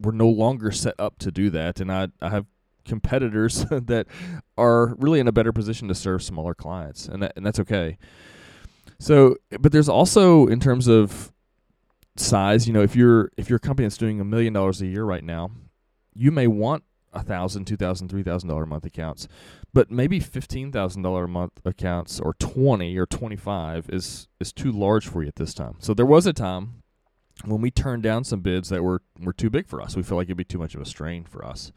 we're 0.00 0.12
no 0.12 0.28
longer 0.28 0.70
set 0.70 0.94
up 0.98 1.18
to 1.18 1.30
do 1.30 1.50
that, 1.50 1.80
and 1.80 1.90
I 1.90 2.08
I 2.20 2.30
have 2.30 2.46
competitors 2.84 3.64
that 3.70 4.06
are 4.56 4.94
really 4.98 5.20
in 5.20 5.28
a 5.28 5.32
better 5.32 5.52
position 5.52 5.88
to 5.88 5.94
serve 5.94 6.22
smaller 6.22 6.54
clients, 6.54 7.06
and 7.06 7.22
that, 7.22 7.32
and 7.36 7.44
that's 7.44 7.60
okay. 7.60 7.98
So, 8.98 9.36
but 9.60 9.70
there's 9.72 9.88
also 9.88 10.46
in 10.46 10.58
terms 10.58 10.88
of 10.88 11.32
size, 12.16 12.66
you 12.66 12.72
know, 12.72 12.82
if 12.82 12.96
you're 12.96 13.30
if 13.36 13.48
your 13.48 13.58
company 13.58 13.86
that's 13.86 13.96
doing 13.96 14.20
a 14.20 14.24
million 14.24 14.52
dollars 14.52 14.80
a 14.80 14.86
year 14.86 15.04
right 15.04 15.22
now, 15.22 15.50
you 16.18 16.30
may 16.30 16.46
want 16.46 16.84
a 17.12 17.22
thousand, 17.22 17.64
two 17.64 17.76
thousand, 17.76 18.08
three 18.08 18.22
thousand 18.22 18.48
dollar 18.48 18.64
a 18.64 18.66
month 18.66 18.84
accounts, 18.84 19.28
but 19.72 19.90
maybe 19.90 20.20
fifteen 20.20 20.70
thousand 20.72 21.02
dollar 21.02 21.24
a 21.24 21.28
month 21.28 21.60
accounts 21.64 22.20
or 22.20 22.34
twenty 22.34 22.98
or 22.98 23.06
twenty 23.06 23.36
five 23.36 23.88
is 23.88 24.28
is 24.40 24.52
too 24.52 24.72
large 24.72 25.06
for 25.06 25.22
you 25.22 25.28
at 25.28 25.36
this 25.36 25.54
time. 25.54 25.76
So 25.78 25.94
there 25.94 26.06
was 26.06 26.26
a 26.26 26.32
time 26.32 26.82
when 27.44 27.60
we 27.60 27.70
turned 27.70 28.02
down 28.02 28.24
some 28.24 28.40
bids 28.40 28.68
that 28.68 28.82
were 28.82 29.02
were 29.20 29.32
too 29.32 29.48
big 29.48 29.66
for 29.66 29.80
us. 29.80 29.96
We 29.96 30.02
feel 30.02 30.16
like 30.16 30.26
it'd 30.26 30.36
be 30.36 30.44
too 30.44 30.58
much 30.58 30.74
of 30.74 30.80
a 30.80 30.86
strain 30.86 31.24
for 31.24 31.44
us. 31.44 31.72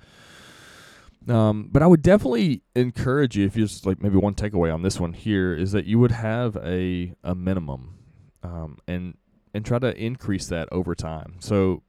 Um, 1.29 1.69
but 1.71 1.83
I 1.83 1.87
would 1.87 2.01
definitely 2.01 2.63
encourage 2.75 3.37
you 3.37 3.45
if 3.45 3.55
you 3.55 3.65
just 3.65 3.85
like 3.85 4.01
maybe 4.01 4.17
one 4.17 4.33
takeaway 4.33 4.73
on 4.73 4.81
this 4.81 4.99
one 4.99 5.13
here 5.13 5.53
is 5.53 5.71
that 5.71 5.85
you 5.85 5.99
would 5.99 6.11
have 6.11 6.57
a 6.57 7.13
a 7.23 7.35
minimum, 7.35 7.99
um, 8.41 8.79
and 8.87 9.15
and 9.53 9.65
try 9.65 9.77
to 9.79 9.95
increase 9.95 10.47
that 10.47 10.67
over 10.71 10.95
time. 10.95 11.35
So, 11.39 11.83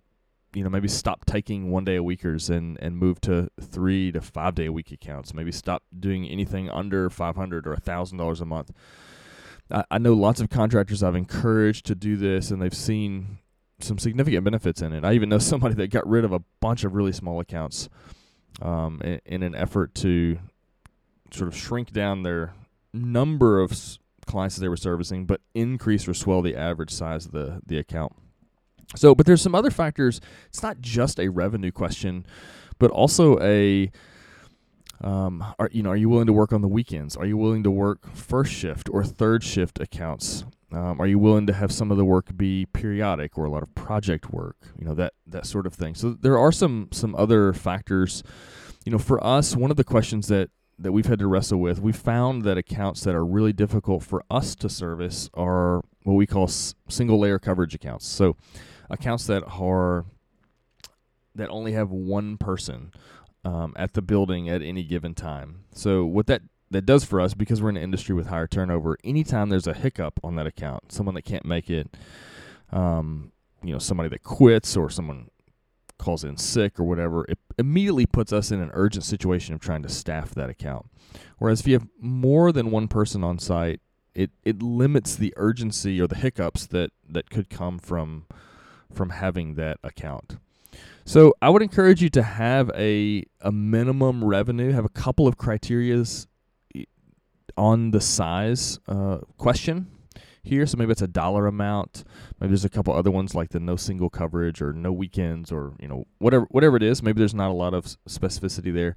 you 0.55 0.63
know, 0.63 0.71
maybe 0.71 0.89
stop 0.89 1.25
taking 1.25 1.71
one 1.71 1.85
day 1.85 1.97
a 1.97 2.03
weekers 2.03 2.51
and 2.51 2.79
and 2.81 2.97
move 2.97 3.21
to 3.23 3.49
three 3.61 4.13
to 4.13 4.21
five 4.21 4.55
day 4.55 4.67
a 4.67 4.73
week 4.73 4.93
accounts. 4.93 5.35
Maybe 5.35 5.53
stop 5.53 5.83
doing 5.99 6.27
anything 6.27 6.71
under 6.71 7.09
five 7.11 7.37
hundred 7.37 7.67
or 7.67 7.73
a 7.73 7.81
thousand 7.81 8.19
dollars 8.19 8.41
a 8.41 8.45
month. 8.45 8.73
I, 9.71 9.85
I 9.91 9.99
know 9.99 10.15
lots 10.15 10.41
of 10.41 10.51
contractors 10.51 11.03
I've 11.03 11.17
encouraged 11.17 11.87
to 11.87 11.95
do 11.95 12.17
this, 12.17 12.51
and 12.51 12.61
they've 12.61 12.75
seen 12.75 13.39
some 13.81 13.99
significant 13.99 14.45
benefits 14.45 14.83
in 14.83 14.93
it. 14.93 15.05
I 15.05 15.15
even 15.15 15.29
know 15.29 15.39
somebody 15.39 15.75
that 15.77 15.91
got 15.91 16.07
rid 16.07 16.25
of 16.25 16.33
a 16.33 16.43
bunch 16.61 16.85
of 16.85 16.95
really 16.95 17.13
small 17.13 17.41
accounts 17.41 17.89
um, 18.61 19.01
in, 19.03 19.21
in, 19.25 19.43
an 19.43 19.55
effort 19.55 19.95
to 19.97 20.39
sort 21.33 21.49
of 21.49 21.57
shrink 21.57 21.91
down 21.91 22.23
their 22.23 22.55
number 22.93 23.61
of 23.61 23.73
clients 24.27 24.57
that 24.57 24.61
they 24.61 24.69
were 24.69 24.77
servicing, 24.77 25.25
but 25.25 25.41
increase 25.55 26.07
or 26.07 26.15
swell 26.15 26.43
the 26.43 26.55
average 26.55 26.91
size 26.91 27.27
of 27.27 27.33
the, 27.33 27.61
the 27.67 27.79
account. 27.79 28.13
So, 28.97 29.15
but 29.15 29.27
there's 29.27 29.43
some 29.43 29.55
other 29.55 29.71
factors. 29.71 30.21
It's 30.49 30.63
not 30.63 30.81
just 30.81 31.19
a 31.19 31.29
revenue 31.29 31.73
question, 31.73 32.27
but 32.79 32.91
also 32.91 33.39
a 33.41 33.91
um, 35.03 35.45
are 35.59 35.69
you 35.73 35.83
know 35.83 35.91
are 35.91 35.97
you 35.97 36.09
willing 36.09 36.27
to 36.27 36.33
work 36.33 36.53
on 36.53 36.61
the 36.63 36.69
weekends? 36.69 37.17
Are 37.17 37.27
you 37.27 37.37
willing 37.37 37.63
to 37.65 37.71
work 37.71 38.15
first 38.15 38.53
shift 38.53 38.89
or 38.91 39.05
third 39.05 39.43
shift 39.43 39.81
accounts? 39.81 40.45
Um, 40.73 41.01
are 41.01 41.07
you 41.07 41.19
willing 41.19 41.47
to 41.49 41.53
have 41.53 41.71
some 41.71 41.91
of 41.91 41.99
the 41.99 42.05
work 42.05 42.35
be 42.37 42.67
periodic 42.67 43.37
or 43.37 43.45
a 43.45 43.51
lot 43.51 43.63
of 43.63 43.75
project 43.75 44.33
work? 44.33 44.57
You 44.79 44.87
know 44.87 44.95
that 44.95 45.15
that 45.27 45.47
sort 45.47 45.67
of 45.67 45.75
thing. 45.75 45.95
So 45.95 46.13
there 46.13 46.39
are 46.39 46.53
some 46.53 46.89
some 46.93 47.15
other 47.17 47.53
factors. 47.53 48.23
You 48.85 48.93
know, 48.93 48.99
for 48.99 49.23
us, 49.25 49.55
one 49.57 49.71
of 49.71 49.77
the 49.77 49.85
questions 49.85 50.29
that 50.29 50.51
that 50.79 50.93
we've 50.93 51.07
had 51.07 51.19
to 51.19 51.27
wrestle 51.27 51.59
with, 51.59 51.81
we 51.81 51.93
found 51.93 52.43
that 52.43 52.59
accounts 52.59 53.03
that 53.03 53.15
are 53.15 53.25
really 53.25 53.53
difficult 53.53 54.03
for 54.03 54.25
us 54.31 54.55
to 54.57 54.69
service 54.69 55.31
are 55.35 55.83
what 56.03 56.15
we 56.15 56.27
call 56.27 56.45
s- 56.45 56.75
single 56.89 57.21
layer 57.21 57.39
coverage 57.39 57.75
accounts. 57.75 58.07
So 58.07 58.37
accounts 58.93 59.27
that 59.27 59.43
are 59.45 60.05
that 61.35 61.49
only 61.49 61.73
have 61.73 61.91
one 61.91 62.37
person 62.37 62.93
um, 63.45 63.73
at 63.77 63.95
the 63.95 64.03
building 64.03 64.49
at 64.49 64.63
any 64.63 64.85
given 64.85 65.15
time. 65.15 65.65
So 65.73 66.05
what 66.05 66.27
that 66.27 66.43
that 66.71 66.87
does 66.87 67.05
for 67.05 67.21
us 67.21 67.35
because 67.35 67.61
we're 67.61 67.71
in 67.71 67.77
an 67.77 67.83
industry 67.83 68.15
with 68.15 68.29
higher 68.29 68.47
turnover. 68.47 68.97
Anytime 69.05 69.49
there's 69.49 69.67
a 69.67 69.75
hiccup 69.75 70.21
on 70.23 70.37
that 70.37 70.47
account, 70.47 70.93
someone 70.93 71.15
that 71.17 71.23
can't 71.23 71.45
make 71.45 71.69
it, 71.69 71.97
um, 72.71 73.33
you 73.63 73.73
know, 73.73 73.79
somebody 73.79 74.09
that 74.09 74.23
quits 74.23 74.77
or 74.77 74.89
someone 74.89 75.29
calls 75.99 76.25
in 76.25 76.37
sick 76.37 76.81
or 76.81 76.85
whatever, 76.85 77.25
it 77.29 77.39
immediately 77.59 78.07
puts 78.07 78.33
us 78.33 78.51
in 78.51 78.61
an 78.61 78.71
urgent 78.73 79.05
situation 79.05 79.55
of 79.55 79.61
trying 79.61 79.83
to 79.83 79.89
staff 79.89 80.35
that 80.35 80.51
account. 80.51 80.87
Whereas 81.39 81.61
if 81.61 81.67
you 81.67 81.75
have 81.75 81.87
more 82.01 82.53
than 82.53 82.71
one 82.71 82.89
person 82.89 83.23
on 83.23 83.39
site, 83.39 83.81
it 84.15 84.31
it 84.45 84.63
limits 84.63 85.15
the 85.17 85.33
urgency 85.37 86.01
or 86.01 86.07
the 86.07 86.17
hiccups 86.17 86.67
that 86.67 86.91
that 87.09 87.31
could 87.31 87.49
come 87.51 87.79
from 87.79 88.27
from 88.95 89.11
having 89.11 89.55
that 89.55 89.79
account. 89.83 90.37
So 91.05 91.35
I 91.43 91.51
would 91.51 91.63
encourage 91.63 92.03
you 92.03 92.09
to 92.11 92.23
have 92.23 92.71
a 92.75 93.25
a 93.41 93.51
minimum 93.51 94.25
revenue, 94.25 94.73
have 94.73 94.85
a 94.85 94.91
couple 94.91 95.27
of 95.27 95.37
criterias 95.37 96.27
on 97.57 97.91
the 97.91 98.01
size 98.01 98.79
uh, 98.89 99.19
question 99.37 99.89
here. 100.43 100.67
So 100.67 100.77
maybe 100.77 100.93
it's 100.93 101.03
a 101.03 101.09
dollar 101.09 101.47
amount. 101.47 102.05
Maybe 102.41 102.51
there's 102.51 102.65
a 102.65 102.71
couple 102.71 102.95
other 102.95 103.11
ones 103.11 103.35
like 103.35 103.51
the 103.51 103.61
no 103.61 103.77
single 103.77 104.11
coverage 104.11 104.63
or 104.63 104.73
no 104.73 104.93
weekends 104.93 105.51
or 105.53 105.75
you 105.81 105.89
know 105.89 106.07
whatever 106.19 106.47
whatever 106.51 106.77
it 106.77 106.83
is. 106.83 107.03
Maybe 107.03 107.19
there's 107.19 107.35
not 107.35 107.51
a 107.51 107.55
lot 107.55 107.75
of 107.75 107.85
specificity 108.09 108.73
there. 108.73 108.97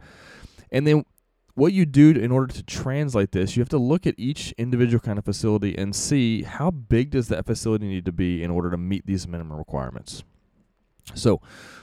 And 0.72 0.86
then 0.86 1.06
what 1.56 1.74
you 1.74 1.86
do 1.86 2.12
in 2.12 2.32
order 2.32 2.54
to 2.54 2.64
translate 2.64 3.32
this, 3.32 3.56
you 3.56 3.62
have 3.62 3.70
to 3.70 3.78
look 3.78 4.06
at 4.06 4.14
each 4.18 4.54
individual 4.58 5.00
kind 5.00 5.18
of 5.18 5.26
facility 5.26 5.76
and 5.78 5.96
see 5.96 6.44
how 6.44 6.70
big 6.70 7.10
does 7.10 7.30
that 7.30 7.46
facility 7.46 7.88
need 7.88 8.06
to 8.06 8.12
be 8.12 8.44
in 8.44 8.52
order 8.52 8.70
to 8.70 8.78
meet 8.78 9.06
these 9.06 9.28
minimum 9.28 9.58
requirements. 9.58 10.24
So, 11.14 11.42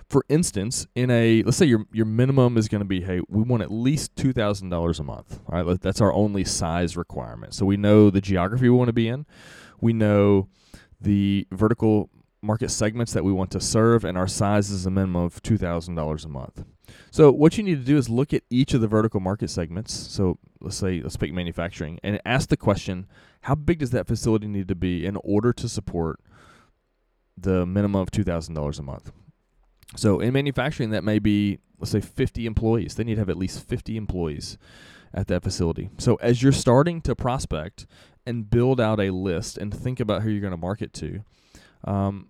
for 0.08 0.24
instance, 0.28 0.86
in 0.94 1.10
a 1.10 1.42
let's 1.44 1.56
say 1.56 1.66
your 1.66 1.86
your 1.92 2.06
minimum 2.06 2.58
is 2.58 2.68
going 2.68 2.80
to 2.80 2.86
be, 2.86 3.02
hey, 3.02 3.20
we 3.28 3.42
want 3.42 3.62
at 3.62 3.70
least 3.70 4.14
two 4.14 4.32
thousand 4.32 4.68
dollars 4.68 5.00
a 5.00 5.04
month. 5.04 5.40
All 5.48 5.62
right, 5.62 5.80
that's 5.80 6.00
our 6.00 6.12
only 6.12 6.44
size 6.44 6.96
requirement. 6.96 7.54
So 7.54 7.64
we 7.64 7.76
know 7.76 8.10
the 8.10 8.20
geography 8.20 8.68
we 8.68 8.76
want 8.76 8.88
to 8.88 8.92
be 8.92 9.08
in, 9.08 9.24
we 9.80 9.92
know 9.92 10.48
the 11.00 11.46
vertical 11.50 12.10
market 12.42 12.70
segments 12.70 13.12
that 13.12 13.24
we 13.24 13.32
want 13.32 13.50
to 13.52 13.60
serve, 13.60 14.04
and 14.04 14.18
our 14.18 14.26
size 14.26 14.70
is 14.70 14.84
a 14.86 14.90
minimum 14.90 15.22
of 15.22 15.42
two 15.42 15.58
thousand 15.58 15.94
dollars 15.94 16.24
a 16.24 16.28
month. 16.28 16.64
So 17.10 17.30
what 17.30 17.56
you 17.56 17.64
need 17.64 17.78
to 17.78 17.84
do 17.84 17.96
is 17.96 18.08
look 18.08 18.34
at 18.34 18.42
each 18.50 18.74
of 18.74 18.80
the 18.80 18.88
vertical 18.88 19.20
market 19.20 19.48
segments. 19.48 19.92
So 19.92 20.38
let's 20.60 20.76
say 20.76 21.00
let's 21.00 21.16
pick 21.16 21.32
manufacturing 21.32 21.98
and 22.02 22.20
ask 22.24 22.48
the 22.48 22.56
question: 22.56 23.06
How 23.42 23.54
big 23.54 23.78
does 23.78 23.90
that 23.90 24.06
facility 24.06 24.46
need 24.46 24.68
to 24.68 24.74
be 24.74 25.06
in 25.06 25.16
order 25.22 25.52
to 25.52 25.68
support 25.68 26.20
the 27.36 27.66
minimum 27.66 28.00
of 28.00 28.10
$2,000 28.10 28.78
a 28.78 28.82
month. 28.82 29.12
So 29.96 30.20
in 30.20 30.32
manufacturing, 30.32 30.90
that 30.90 31.04
may 31.04 31.18
be, 31.18 31.58
let's 31.78 31.90
say, 31.90 32.00
50 32.00 32.46
employees. 32.46 32.94
They 32.94 33.04
need 33.04 33.16
to 33.16 33.20
have 33.20 33.30
at 33.30 33.36
least 33.36 33.66
50 33.66 33.96
employees 33.96 34.56
at 35.12 35.26
that 35.26 35.42
facility. 35.42 35.90
So 35.98 36.16
as 36.16 36.42
you're 36.42 36.52
starting 36.52 37.02
to 37.02 37.14
prospect 37.14 37.86
and 38.24 38.48
build 38.48 38.80
out 38.80 39.00
a 39.00 39.10
list 39.10 39.58
and 39.58 39.74
think 39.74 40.00
about 40.00 40.22
who 40.22 40.30
you're 40.30 40.40
going 40.40 40.52
to 40.52 40.56
market 40.56 40.92
to, 40.94 41.24
um, 41.84 42.28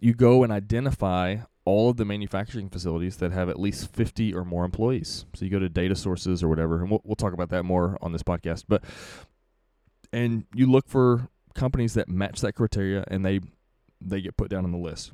you 0.00 0.14
go 0.14 0.42
and 0.42 0.52
identify 0.52 1.38
all 1.64 1.90
of 1.90 1.96
the 1.98 2.04
manufacturing 2.04 2.70
facilities 2.70 3.16
that 3.18 3.30
have 3.30 3.48
at 3.48 3.60
least 3.60 3.92
50 3.92 4.32
or 4.34 4.44
more 4.44 4.64
employees. 4.64 5.26
So 5.34 5.44
you 5.44 5.50
go 5.50 5.58
to 5.58 5.68
data 5.68 5.94
sources 5.94 6.42
or 6.42 6.48
whatever, 6.48 6.80
and 6.80 6.90
we'll, 6.90 7.02
we'll 7.04 7.16
talk 7.16 7.34
about 7.34 7.50
that 7.50 7.64
more 7.64 7.98
on 8.00 8.12
this 8.12 8.22
podcast. 8.22 8.64
But 8.68 8.84
and 10.12 10.44
you 10.54 10.70
look 10.70 10.88
for 10.88 11.28
companies 11.54 11.94
that 11.94 12.08
match 12.08 12.40
that 12.40 12.54
criteria 12.54 13.04
and 13.08 13.24
they 13.24 13.40
they 14.00 14.20
get 14.20 14.36
put 14.36 14.48
down 14.48 14.64
on 14.64 14.72
the 14.72 14.78
list. 14.78 15.12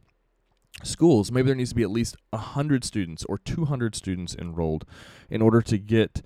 schools, 0.82 1.32
maybe 1.32 1.46
there 1.46 1.54
needs 1.54 1.70
to 1.70 1.76
be 1.76 1.82
at 1.82 1.90
least 1.90 2.16
100 2.30 2.84
students 2.84 3.24
or 3.24 3.38
200 3.38 3.94
students 3.94 4.34
enrolled 4.34 4.84
in 5.30 5.40
order 5.40 5.62
to 5.62 5.78
get 5.78 6.22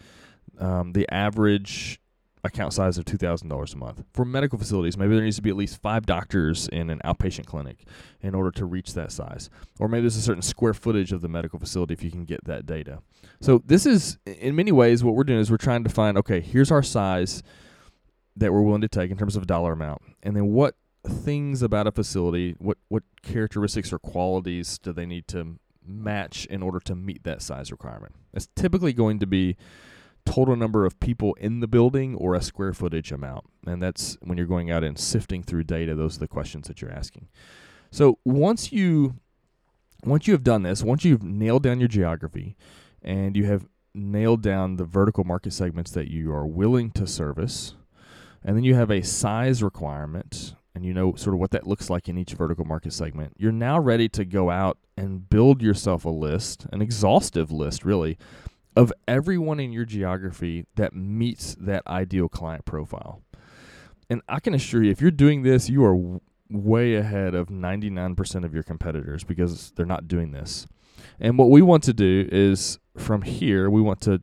um, 0.58 0.92
the 0.92 1.08
average 1.12 2.00
account 2.44 2.72
size 2.72 2.98
of 2.98 3.04
$2,000 3.04 3.74
a 3.74 3.76
month. 3.76 4.04
For 4.12 4.24
medical 4.24 4.58
facilities, 4.58 4.96
maybe 4.96 5.14
there 5.14 5.24
needs 5.24 5.36
to 5.36 5.42
be 5.42 5.50
at 5.50 5.56
least 5.56 5.80
five 5.80 6.06
doctors 6.06 6.68
in 6.68 6.90
an 6.90 7.00
outpatient 7.04 7.46
clinic 7.46 7.84
in 8.20 8.34
order 8.34 8.50
to 8.52 8.64
reach 8.64 8.94
that 8.94 9.12
size. 9.12 9.50
Or 9.78 9.88
maybe 9.88 10.02
there's 10.02 10.16
a 10.16 10.22
certain 10.22 10.42
square 10.42 10.74
footage 10.74 11.12
of 11.12 11.20
the 11.20 11.28
medical 11.28 11.58
facility 11.58 11.94
if 11.94 12.02
you 12.02 12.10
can 12.10 12.24
get 12.24 12.44
that 12.44 12.66
data. 12.66 13.00
So, 13.40 13.62
this 13.64 13.86
is, 13.86 14.18
in 14.26 14.56
many 14.56 14.72
ways, 14.72 15.04
what 15.04 15.14
we're 15.14 15.24
doing 15.24 15.40
is 15.40 15.50
we're 15.50 15.56
trying 15.56 15.84
to 15.84 15.90
find 15.90 16.18
okay, 16.18 16.40
here's 16.40 16.70
our 16.70 16.82
size 16.82 17.42
that 18.36 18.52
we're 18.52 18.62
willing 18.62 18.80
to 18.80 18.88
take 18.88 19.10
in 19.10 19.16
terms 19.16 19.36
of 19.36 19.46
dollar 19.46 19.72
amount. 19.72 20.02
And 20.22 20.36
then 20.36 20.48
what 20.52 20.74
things 21.06 21.62
about 21.62 21.86
a 21.86 21.92
facility, 21.92 22.54
what, 22.58 22.78
what 22.88 23.02
characteristics 23.22 23.92
or 23.92 23.98
qualities 23.98 24.78
do 24.78 24.92
they 24.92 25.06
need 25.06 25.26
to 25.28 25.58
match 25.84 26.46
in 26.46 26.62
order 26.62 26.80
to 26.80 26.94
meet 26.94 27.24
that 27.24 27.42
size 27.42 27.70
requirement? 27.70 28.14
It's 28.32 28.48
typically 28.54 28.92
going 28.92 29.18
to 29.20 29.26
be 29.26 29.56
total 30.28 30.56
number 30.56 30.84
of 30.84 31.00
people 31.00 31.34
in 31.34 31.60
the 31.60 31.66
building 31.66 32.14
or 32.14 32.34
a 32.34 32.42
square 32.42 32.72
footage 32.72 33.12
amount. 33.12 33.44
And 33.66 33.82
that's 33.82 34.16
when 34.20 34.36
you're 34.36 34.46
going 34.46 34.70
out 34.70 34.84
and 34.84 34.98
sifting 34.98 35.42
through 35.42 35.64
data, 35.64 35.94
those 35.94 36.16
are 36.16 36.20
the 36.20 36.28
questions 36.28 36.68
that 36.68 36.82
you're 36.82 36.92
asking. 36.92 37.28
So 37.90 38.18
once 38.24 38.72
you 38.72 39.14
once 40.04 40.28
you 40.28 40.32
have 40.32 40.44
done 40.44 40.62
this, 40.62 40.82
once 40.82 41.04
you've 41.04 41.24
nailed 41.24 41.64
down 41.64 41.80
your 41.80 41.88
geography 41.88 42.56
and 43.02 43.36
you 43.36 43.46
have 43.46 43.66
nailed 43.94 44.42
down 44.42 44.76
the 44.76 44.84
vertical 44.84 45.24
market 45.24 45.52
segments 45.52 45.90
that 45.92 46.08
you 46.08 46.32
are 46.32 46.46
willing 46.46 46.90
to 46.92 47.06
service, 47.06 47.74
and 48.44 48.56
then 48.56 48.62
you 48.62 48.74
have 48.74 48.90
a 48.90 49.02
size 49.02 49.62
requirement 49.62 50.54
and 50.74 50.84
you 50.84 50.94
know 50.94 51.14
sort 51.16 51.34
of 51.34 51.40
what 51.40 51.50
that 51.50 51.66
looks 51.66 51.90
like 51.90 52.08
in 52.08 52.16
each 52.16 52.34
vertical 52.34 52.64
market 52.64 52.92
segment, 52.92 53.32
you're 53.36 53.50
now 53.50 53.80
ready 53.80 54.08
to 54.08 54.24
go 54.24 54.50
out 54.50 54.78
and 54.96 55.28
build 55.28 55.62
yourself 55.62 56.04
a 56.04 56.10
list, 56.10 56.66
an 56.70 56.80
exhaustive 56.80 57.50
list 57.50 57.84
really, 57.84 58.16
of 58.78 58.92
everyone 59.08 59.58
in 59.58 59.72
your 59.72 59.84
geography 59.84 60.64
that 60.76 60.94
meets 60.94 61.56
that 61.58 61.82
ideal 61.88 62.28
client 62.28 62.64
profile. 62.64 63.20
And 64.08 64.22
I 64.28 64.38
can 64.38 64.54
assure 64.54 64.84
you, 64.84 64.92
if 64.92 65.00
you're 65.00 65.10
doing 65.10 65.42
this, 65.42 65.68
you 65.68 65.84
are 65.84 65.96
w- 65.96 66.20
way 66.48 66.94
ahead 66.94 67.34
of 67.34 67.48
99% 67.48 68.44
of 68.44 68.54
your 68.54 68.62
competitors 68.62 69.24
because 69.24 69.72
they're 69.72 69.84
not 69.84 70.06
doing 70.06 70.30
this. 70.30 70.64
And 71.18 71.36
what 71.36 71.50
we 71.50 71.60
want 71.60 71.82
to 71.84 71.92
do 71.92 72.28
is 72.30 72.78
from 72.96 73.22
here, 73.22 73.68
we 73.68 73.82
want 73.82 74.00
to 74.02 74.22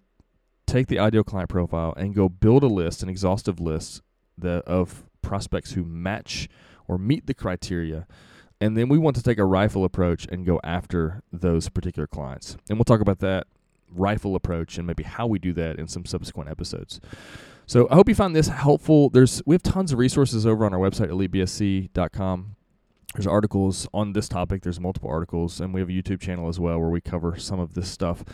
take 0.66 0.88
the 0.88 1.00
ideal 1.00 1.26
client 1.26 1.50
profile 1.50 1.94
and 1.98 2.16
go 2.16 2.30
build 2.30 2.64
a 2.64 2.68
list, 2.68 3.04
an 3.04 3.10
exhaustive 3.10 3.60
list 3.60 4.02
of 4.42 5.04
prospects 5.22 5.74
who 5.74 5.84
match 5.84 6.48
or 6.88 6.98
meet 6.98 7.28
the 7.28 7.34
criteria. 7.34 8.08
And 8.62 8.78
then 8.78 8.88
we 8.88 8.98
want 8.98 9.18
to 9.18 9.22
take 9.22 9.38
a 9.38 9.44
rifle 9.44 9.84
approach 9.84 10.26
and 10.32 10.46
go 10.46 10.62
after 10.64 11.22
those 11.34 11.68
particular 11.68 12.08
clients. 12.08 12.56
And 12.70 12.78
we'll 12.78 12.86
talk 12.86 13.02
about 13.02 13.20
that 13.20 13.48
rifle 13.94 14.36
approach 14.36 14.78
and 14.78 14.88
maybe 14.88 15.04
how 15.04 15.28
we 15.28 15.40
do 15.40 15.54
that 15.54 15.78
in 15.78 15.88
some 15.88 16.06
subsequent 16.06 16.50
episodes. 16.50 17.00
So 17.66 17.88
I 17.90 17.96
hope 17.96 18.08
you 18.10 18.16
found 18.16 18.36
this 18.36 18.48
helpful. 18.48 19.10
There's 19.10 19.42
we 19.46 19.56
have 19.56 19.64
tons 19.64 19.92
of 19.92 20.00
resources 20.00 20.46
over 20.46 20.66
on 20.66 20.74
our 20.74 20.80
website 20.80 21.10
elitebsc.com. 21.10 22.56
There's 23.14 23.28
articles 23.28 23.88
on 23.94 24.14
this 24.14 24.28
topic. 24.28 24.62
There's 24.62 24.80
multiple 24.80 25.10
articles, 25.10 25.62
and 25.62 25.74
we 25.74 25.80
have 25.80 25.90
a 25.90 25.94
YouTube 25.94 26.20
channel 26.20 26.50
as 26.50 26.60
well 26.60 26.80
where 26.80 26.90
we 26.90 27.00
cover 27.00 27.38
some 27.38 27.60
of 27.60 27.74
this 27.74 27.90
stuff. 27.90 28.26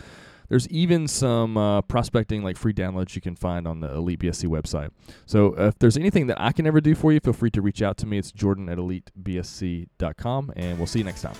There's 0.48 0.68
even 0.68 1.08
some 1.08 1.56
uh, 1.56 1.82
prospecting, 1.82 2.42
like 2.42 2.58
free 2.58 2.74
downloads, 2.74 3.14
you 3.14 3.22
can 3.22 3.36
find 3.36 3.66
on 3.66 3.80
the 3.80 3.90
Elite 3.90 4.18
BSC 4.18 4.48
website. 4.48 4.90
So 5.24 5.54
if 5.54 5.78
there's 5.78 5.96
anything 5.96 6.26
that 6.26 6.38
I 6.38 6.52
can 6.52 6.66
ever 6.66 6.80
do 6.80 6.94
for 6.94 7.10
you, 7.12 7.20
feel 7.20 7.32
free 7.32 7.50
to 7.52 7.62
reach 7.62 7.80
out 7.80 7.96
to 7.98 8.06
me. 8.06 8.18
It's 8.18 8.32
Jordan 8.32 8.68
at 8.68 8.76
elitebsc.com, 8.76 10.52
and 10.56 10.76
we'll 10.76 10.86
see 10.86 10.98
you 10.98 11.06
next 11.06 11.22
time. 11.22 11.36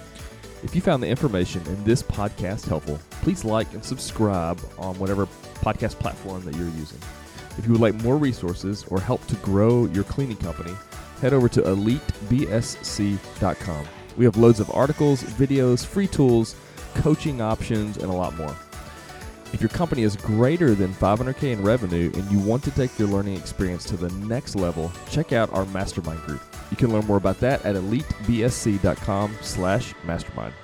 If 0.62 0.74
you 0.76 0.80
found 0.80 1.02
the 1.02 1.08
information 1.08 1.60
in 1.66 1.82
this 1.82 2.04
podcast 2.04 2.68
helpful, 2.68 3.00
please 3.22 3.44
like 3.44 3.74
and 3.74 3.84
subscribe 3.84 4.60
on 4.78 4.96
whatever 4.98 5.26
podcast 5.56 5.98
platform 5.98 6.44
that 6.44 6.54
you're 6.54 6.68
using. 6.68 7.00
If 7.58 7.66
you 7.66 7.72
would 7.72 7.80
like 7.80 8.00
more 8.02 8.16
resources 8.16 8.84
or 8.88 9.00
help 9.00 9.26
to 9.26 9.34
grow 9.36 9.86
your 9.86 10.04
cleaning 10.04 10.36
company, 10.36 10.72
head 11.20 11.32
over 11.32 11.48
to 11.48 11.62
elitebsc.com. 11.62 13.86
We 14.16 14.24
have 14.24 14.36
loads 14.36 14.60
of 14.60 14.70
articles, 14.72 15.24
videos, 15.24 15.84
free 15.84 16.06
tools, 16.06 16.54
coaching 16.94 17.40
options, 17.40 17.96
and 17.96 18.12
a 18.12 18.14
lot 18.14 18.36
more. 18.36 18.54
If 19.52 19.60
your 19.60 19.70
company 19.70 20.02
is 20.02 20.14
greater 20.16 20.76
than 20.76 20.94
500K 20.94 21.52
in 21.52 21.62
revenue 21.62 22.12
and 22.14 22.30
you 22.30 22.38
want 22.38 22.62
to 22.64 22.70
take 22.70 22.98
your 22.98 23.08
learning 23.08 23.36
experience 23.36 23.84
to 23.86 23.96
the 23.96 24.10
next 24.26 24.54
level, 24.54 24.92
check 25.10 25.32
out 25.32 25.52
our 25.52 25.66
mastermind 25.66 26.22
group. 26.22 26.40
You 26.72 26.76
can 26.76 26.90
learn 26.90 27.04
more 27.04 27.18
about 27.18 27.38
that 27.40 27.62
at 27.66 27.76
elitebsc.com 27.76 29.36
slash 29.42 29.94
mastermind. 30.04 30.54